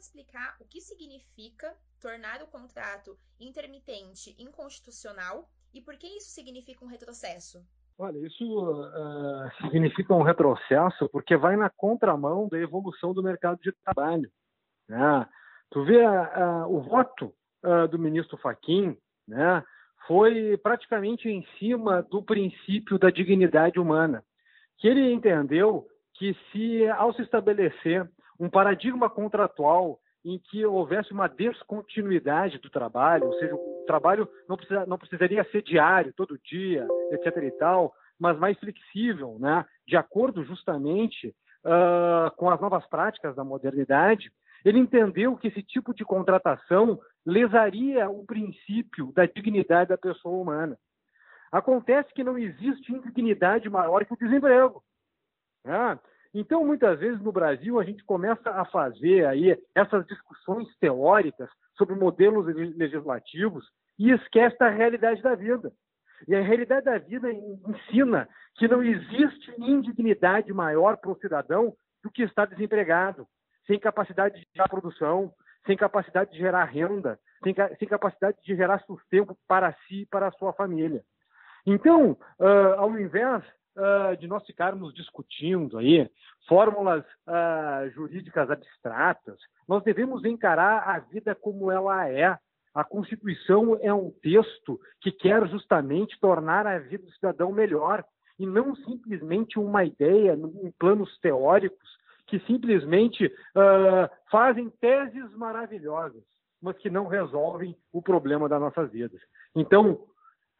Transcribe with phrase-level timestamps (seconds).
[0.00, 6.84] pode explicar o que significa tornar o contrato intermitente inconstitucional e por que isso significa
[6.84, 7.62] um retrocesso?
[7.98, 13.72] Olha, isso uh, significa um retrocesso porque vai na contramão da evolução do mercado de
[13.84, 14.30] trabalho.
[14.88, 15.28] Né?
[15.70, 18.96] Tu vê uh, o voto uh, do ministro Faquim,
[19.28, 19.62] né,
[20.06, 24.24] foi praticamente em cima do princípio da dignidade humana,
[24.78, 31.28] que ele entendeu que se ao se estabelecer um paradigma contratual em que houvesse uma
[31.28, 36.86] descontinuidade do trabalho, ou seja, o trabalho não, precisa, não precisaria ser diário, todo dia,
[37.12, 37.36] etc.
[37.44, 39.64] e tal, mas mais flexível, né?
[39.86, 41.34] de acordo justamente
[41.64, 44.30] uh, com as novas práticas da modernidade,
[44.64, 50.78] ele entendeu que esse tipo de contratação lesaria o princípio da dignidade da pessoa humana.
[51.50, 54.82] Acontece que não existe indignidade maior que o desemprego.
[55.64, 55.98] Né?
[56.32, 61.94] Então, muitas vezes no Brasil, a gente começa a fazer aí essas discussões teóricas sobre
[61.94, 63.64] modelos legislativos
[63.98, 65.72] e esquece da realidade da vida.
[66.28, 72.10] E a realidade da vida ensina que não existe indignidade maior para o cidadão do
[72.10, 73.26] que estar desempregado,
[73.66, 75.32] sem capacidade de gerar produção,
[75.66, 80.28] sem capacidade de gerar renda, sem, sem capacidade de gerar sustento para si e para
[80.28, 81.02] a sua família.
[81.66, 83.42] Então, uh, ao invés
[83.76, 86.08] uh, de nós ficarmos discutindo aí
[86.48, 92.36] fórmulas uh, jurídicas abstratas, nós devemos encarar a vida como ela é.
[92.74, 98.04] A Constituição é um texto que quer justamente tornar a vida do cidadão melhor
[98.38, 106.22] e não simplesmente uma ideia em planos teóricos que simplesmente uh, fazem teses maravilhosas,
[106.62, 109.20] mas que não resolvem o problema das nossas vidas.
[109.54, 110.06] Então,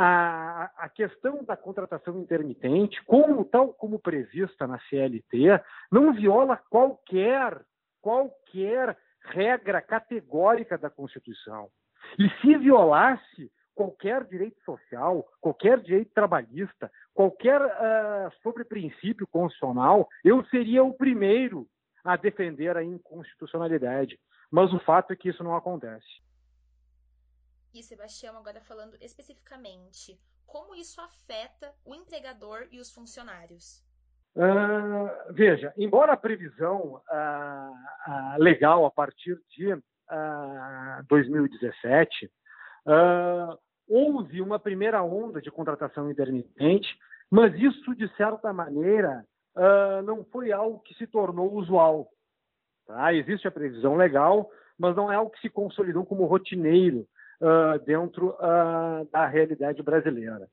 [0.00, 5.60] a, a, questão da contratação intermitente, como tal como prevista na CLT,
[5.90, 7.60] não viola qualquer
[8.00, 11.68] qualquer regra categórica da Constituição.
[12.16, 20.44] E se violasse qualquer direito social, qualquer direito trabalhista, qualquer uh, sobre princípio constitucional, eu
[20.46, 21.66] seria o primeiro
[22.04, 24.16] a defender a inconstitucionalidade.
[24.48, 26.06] Mas o fato é que isso não acontece.
[27.74, 33.84] E Sebastião, agora falando especificamente, como isso afeta o empregador e os funcionários?
[34.34, 37.72] Uh, veja, embora a previsão uh,
[38.06, 39.76] uh, legal a partir de
[41.06, 42.30] 2017
[43.86, 46.88] houve uma primeira onda de contratação intermitente,
[47.30, 49.22] mas isso, de certa maneira,
[50.06, 52.08] não foi algo que se tornou usual.
[52.86, 53.12] Tá?
[53.12, 57.06] Existe a previsão legal, mas não é algo que se consolidou como rotineiro
[57.40, 60.48] uh, dentro uh, da realidade brasileira.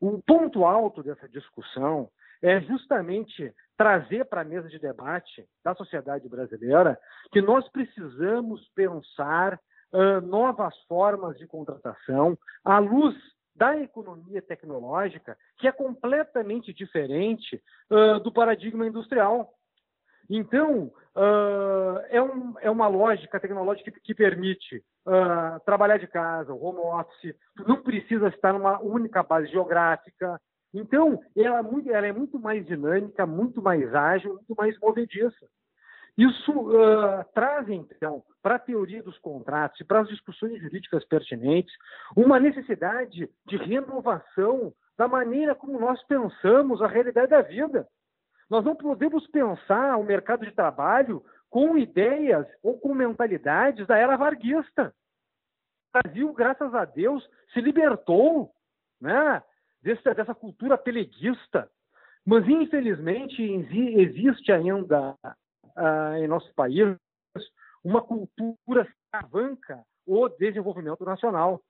[0.00, 2.08] O ponto alto dessa discussão
[2.42, 6.98] é justamente trazer para a mesa de debate da sociedade brasileira
[7.32, 9.58] que nós precisamos pensar
[9.92, 13.14] uh, novas formas de contratação à luz
[13.56, 19.52] da economia tecnológica, que é completamente diferente uh, do paradigma industrial.
[20.28, 26.52] Então, uh, é, um, é, uma lógica tecnológica que, que permite uh, trabalhar de casa,
[26.52, 27.34] o home office,
[27.66, 30.40] não precisa estar numa única base geográfica.
[30.72, 35.46] Então, ela é muito, ela é muito mais dinâmica, muito mais ágil, muito mais movediça.
[36.16, 41.74] Isso uh, traz, então, para a teoria dos contratos e para as discussões jurídicas pertinentes,
[42.16, 47.86] uma necessidade de renovação da maneira como nós pensamos a realidade da vida.
[48.48, 54.16] Nós não podemos pensar o mercado de trabalho com ideias ou com mentalidades da era
[54.16, 54.92] varguista.
[55.94, 58.52] O Brasil, graças a Deus, se libertou
[59.00, 59.40] né,
[59.80, 61.70] dessa, dessa cultura peleguista.
[62.26, 66.96] Mas, infelizmente, existe ainda uh, em nosso país
[67.84, 71.62] uma cultura que alavanca o desenvolvimento nacional.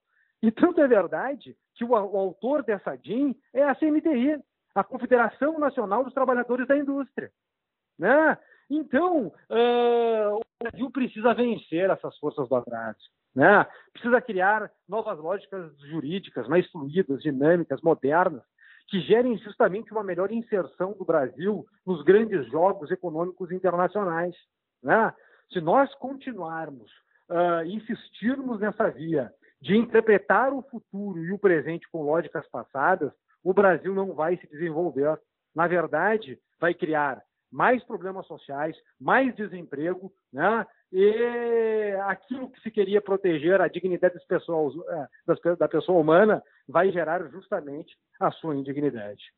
[0.42, 4.42] E tanto é verdade que o, o autor dessa DIN é a CNTI,
[4.74, 7.30] a Confederação Nacional dos Trabalhadores da Indústria.
[7.98, 8.38] Né?
[8.70, 12.98] Então, uh, o Brasil precisa vencer essas forças do atraso.
[13.34, 13.66] Né?
[13.92, 18.42] Precisa criar novas lógicas jurídicas mais fluídas, dinâmicas, modernas,
[18.88, 24.34] que gerem justamente uma melhor inserção do Brasil nos grandes jogos econômicos internacionais.
[24.82, 25.12] Né?
[25.52, 26.90] Se nós continuarmos,
[27.30, 33.12] uh, insistirmos nessa via de interpretar o futuro e o presente com lógicas passadas,
[33.42, 35.18] o Brasil não vai se desenvolver.
[35.54, 37.22] Na verdade, vai criar
[37.54, 40.66] mais problemas sociais, mais desemprego, né?
[40.92, 46.90] E aquilo que se queria proteger, a dignidade das pessoas, é, da pessoa humana, vai
[46.90, 49.32] gerar justamente a sua indignidade.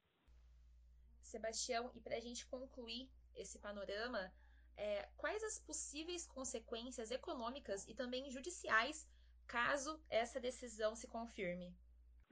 [1.22, 4.32] Sebastião, e para a gente concluir esse panorama,
[4.78, 9.06] é, quais as possíveis consequências econômicas e também judiciais
[9.46, 11.70] caso essa decisão se confirme?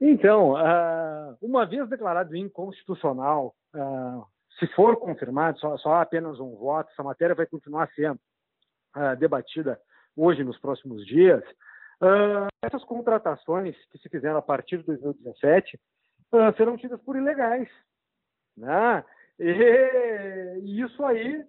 [0.01, 4.25] Então, uh, uma vez declarado inconstitucional, uh,
[4.59, 8.19] se for confirmado, só, só, há apenas um voto, essa matéria vai continuar sendo
[8.95, 9.79] uh, debatida
[10.15, 11.43] hoje, nos próximos dias.
[12.63, 15.79] essas contratações que se fizeram a partir de 2017
[16.55, 17.69] serão tidas por ilegais.
[18.55, 19.03] Né?
[19.39, 21.45] E, e isso aí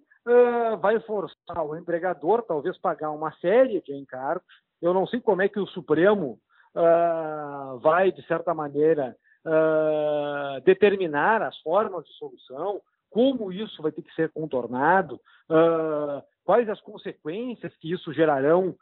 [0.81, 4.45] vai forçar o empregador, talvez, pagar uma série de encargos.
[4.81, 6.39] Eu não sei como é que o Supremo
[6.75, 9.15] uh, vai, de certa maneira,
[9.45, 12.81] uh, determinar as formas de solução,
[13.17, 15.15] como isso vai ter que ser contornado,
[15.49, 18.75] uh, quais as consequências que isso gerarão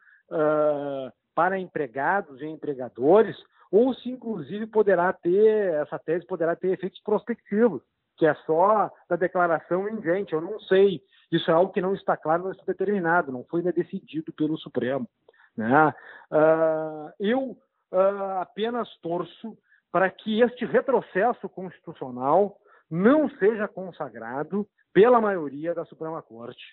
[1.34, 3.38] para empregados e empregadores,
[3.72, 7.82] ou se inclusive poderá ter, essa tese poderá ter efeitos prospectivos,
[8.18, 10.34] que é só da declaração em gente.
[10.34, 11.00] Eu não sei.
[11.32, 15.08] Isso é algo que não está claro, não está determinado, não foi decidido pelo Supremo.
[15.56, 15.94] Né?
[16.32, 17.58] Uh, eu
[17.92, 19.56] uh, apenas torço
[19.92, 22.58] para que este retrocesso constitucional
[22.90, 26.64] não seja consagrado pela maioria da Suprema Corte.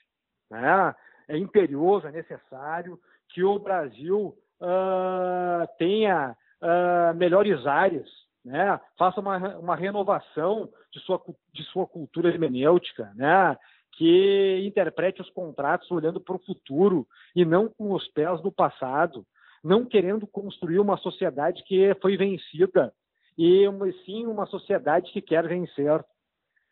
[0.51, 0.95] Né?
[1.29, 2.99] É imperioso, é necessário
[3.31, 8.09] que o Brasil uh, tenha uh, melhores áreas,
[8.45, 8.79] né?
[8.99, 11.21] faça uma, uma renovação de sua,
[11.53, 13.57] de sua cultura hermenêutica, né?
[13.93, 19.27] que interprete os contratos olhando para o futuro e não com os pés no passado
[19.63, 22.93] não querendo construir uma sociedade que foi vencida,
[23.39, 23.67] e
[24.05, 26.01] sim uma sociedade que quer vencer.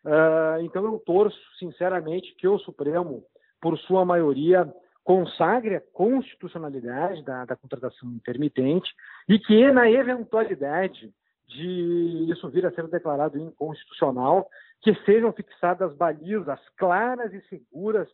[0.03, 3.23] Uh, então eu torço, sinceramente, que o Supremo,
[3.61, 4.71] por sua maioria,
[5.03, 8.91] consagre a constitucionalidade da, da contratação intermitente
[9.27, 11.11] e que, na eventualidade
[11.47, 14.47] de isso vir a ser declarado inconstitucional,
[14.81, 18.07] que sejam fixadas balizas claras e seguras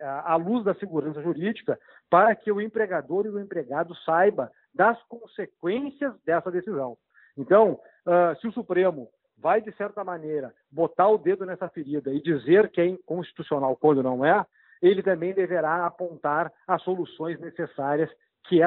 [0.00, 1.78] à luz da segurança jurídica
[2.10, 6.96] para que o empregador e o empregado saiba das consequências dessa decisão.
[7.36, 12.22] Então, uh, se o Supremo vai, de certa maneira, botar o dedo nessa ferida e
[12.22, 14.44] dizer que é inconstitucional quando não é,
[14.80, 18.10] ele também deverá apontar as soluções necessárias
[18.44, 18.60] que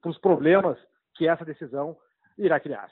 [0.00, 0.78] para os problemas
[1.14, 1.96] que essa decisão
[2.36, 2.90] irá criar.